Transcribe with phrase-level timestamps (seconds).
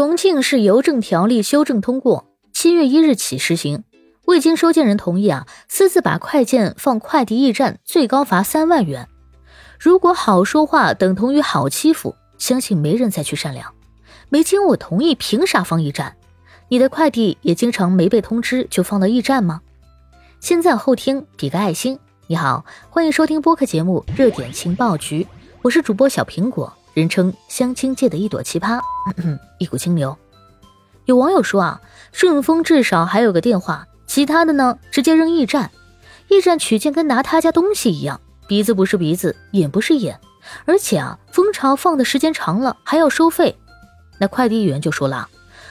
[0.00, 3.84] 重庆市邮政条例修正通过，七月一日起实行。
[4.24, 9.06] 未经收件人同意啊，私自把快件放快递驿站，最高罚三万元。
[9.78, 13.74] 如果好说话等同于好欺负，相信没人再去善良。
[14.30, 16.16] 没经我同意，凭啥放驿站？
[16.68, 19.60] 你的快递也经常没被通知就放到驿站吗？
[20.40, 21.98] 先在后听，比个爱心。
[22.26, 25.24] 你好，欢迎收听播客节目《热点情报局》，
[25.60, 26.72] 我是主播小苹果。
[26.94, 28.80] 人称相亲界的一朵奇葩，
[29.58, 30.16] 一股清流。
[31.04, 31.80] 有网友说啊，
[32.12, 35.70] 顺丰至少还有个电话，其他的呢直接扔驿站。
[36.28, 40.18] 驿站取件跟拿他家东西一样，鼻子不是鼻子，眼不是眼，
[40.64, 43.56] 而且啊，蜂巢放的时间长了还要收费。
[44.18, 45.28] 那快递员就说了，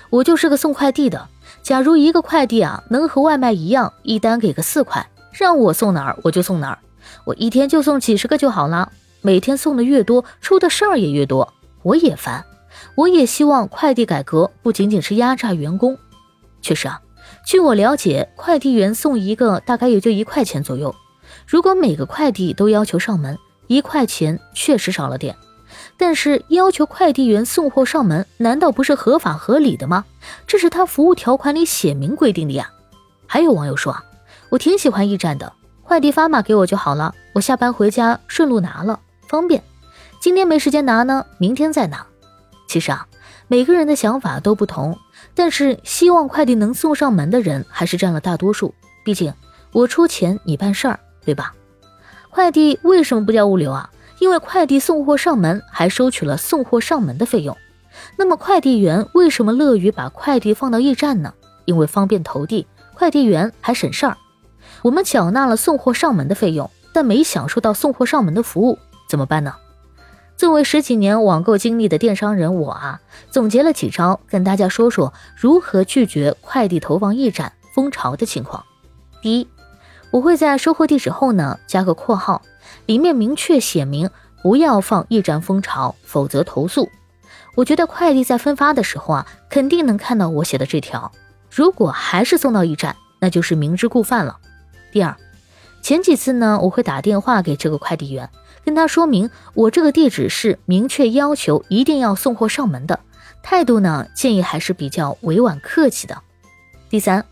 [0.09, 1.29] 我就是个送快递的，
[1.61, 6.79] 假如一个快递啊能和外卖一样，一单给个四块，让我送哪儿我就送哪儿，
[7.25, 8.91] 我一天就送几十个就好了。
[9.21, 12.45] 每天送的越多，出的事儿也越多，我也烦。
[12.95, 15.97] 我也希望快递改革不仅仅是压榨员工。
[16.61, 17.01] 确实啊，
[17.45, 20.93] 据我了解，快递员送一个大概也就一块钱左右。
[21.45, 25.35] 如果每个快递都要求上门，一块钱确实少了点。
[25.97, 30.05] 但是要求快递员送货上门，难道不是合法合理的吗？
[30.47, 32.71] 这是他服务条款里写明规定的呀。
[33.27, 34.03] 还有网友说啊，
[34.49, 35.51] 我挺喜欢驿站的，
[35.83, 38.99] 快递发码给我就好了，我下班回家顺路拿了。
[39.29, 39.63] 方便，
[40.19, 42.03] 今天没时间拿呢，明天再拿。
[42.67, 43.07] 其实啊，
[43.47, 44.97] 每个人的想法都不同，
[45.35, 48.73] 但是希望快递能送上门的人还是占了大多数。
[49.05, 49.31] 毕竟
[49.71, 51.53] 我出钱，你办事儿，对吧？
[52.31, 53.91] 快递为什么不叫物流啊？
[54.17, 57.55] 因为快递送货上门还收取了送货上门的费用。
[58.15, 61.35] 那么快递员为什么乐于把快递放到驿站呢？
[61.65, 64.17] 因为方便投递，快递员还省事儿。
[64.81, 68.79] 我们缴纳了送货上门的费用，但没享受到送货上门的服务。
[69.09, 69.55] 怎么办呢？
[70.37, 78.63] 作为十几年网购经历的电商人，我啊总结了几招，跟大家说说如何拒绝快递投放驿站蜂巢的情况。
[79.21, 79.47] 第一，
[80.11, 82.43] 我会在收货地址后呢加个括号，
[82.85, 84.09] 里面明确写明
[84.41, 86.87] 不要放驿站蜂巢，否则投诉。
[87.55, 91.11] 我觉得快递在分发的时候啊，肯定能看到我写的这条。
[91.51, 94.37] 如果还是送到驿站，那就是明知故犯了。
[94.93, 95.17] 第二，
[95.81, 98.29] 前几次呢，我会打电话给这个快递员。
[98.65, 102.99] 跟他说明，我这个地址是明确要求一定要送货上门的，
[103.41, 106.21] 态度呢建议还是比较委婉客气的。
[106.89, 107.25] 第三，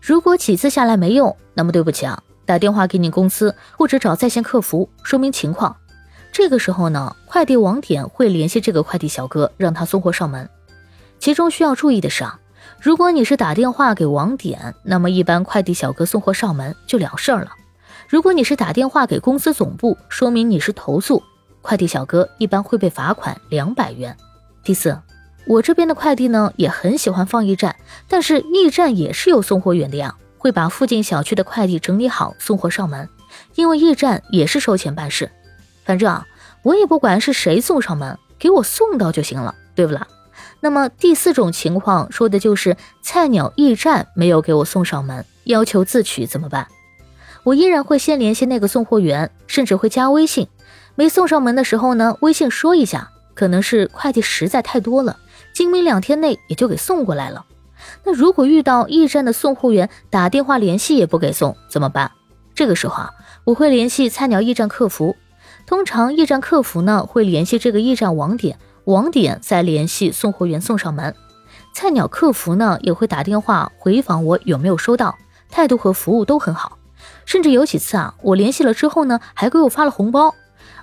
[0.00, 5.76] 如果几次下来没用，那么对不起啊，打电话给你公司或者找在线客服说明情况。
[6.32, 10.48] 这个时候呢，快递网点会联系这个快递小哥，让他送货上门。
[11.18, 12.38] 其中需要注意的是啊，
[12.80, 17.52] 如果你是打电话给网点，那么一般快递小哥送货上门就了事儿了。
[18.08, 21.22] 如果你是打电话给公司总部，说明你是投诉，
[21.62, 24.16] 快递小哥一般会被罚款两百元。
[24.62, 24.98] 第四，
[25.46, 27.76] 我这边的快递呢也很喜欢放驿站，
[28.08, 33.08] 但是驿站也是有送货员的呀，会把附近小区的快递整理好送货上门，
[33.54, 35.30] 因为驿站也是收钱办事。
[35.84, 36.26] 反正啊，
[36.62, 40.06] 我也不管是谁送上门，给我送到就行了，对不啦？
[40.60, 46.66] 那么第四种情况说的就是菜鸟驿站没有给我送上门，要求自取怎么办？
[47.44, 50.48] 我依然会先联系那个送货员，甚至会加微信。
[50.94, 55.18] 没送上门的时候呢，微信说一下，可能是快递实在太多了，
[55.52, 57.44] 今明两天内也就给送过来了。
[58.04, 62.12] 那如果遇到驿站的送货员打电话联系也不给送，怎么办？
[62.54, 63.10] 这个时候啊，
[63.44, 65.16] 我会联系菜鸟驿站客服。
[65.66, 71.14] 通常驿站客服呢会联系这个驿站网点，网点再联系送货员送上门。
[71.74, 75.18] 菜鸟客服呢也会打电话回访我有没有收到，
[75.50, 76.78] 态度和服务都很好。
[77.24, 80.34] 甚至有几次啊，我联系了之后呢，还给我发了红包。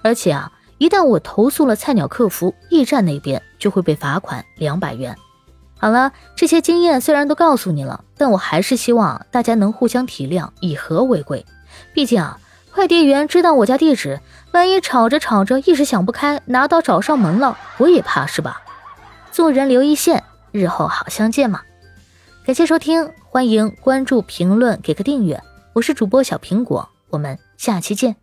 [0.01, 5.15] 而且啊，一旦我投诉了菜鸟客服，驿站那边就会被罚款两百元。
[5.77, 11.45] 好了，这些经验虽然都告诉你了，但我还是希望大家能互相体谅，以和为贵。
[11.93, 12.39] 毕竟啊，
[12.71, 14.19] 快递员知道我家地址，
[14.51, 18.61] 万一吵着吵着一时想不开，拿刀找上门了，我也怕是吧？
[19.31, 21.61] 做人留一线，日后好相见嘛。
[22.45, 25.41] 感谢收听，欢迎关注、评论、给个订阅。
[25.73, 28.20] 我是主播小苹果，我们下期见。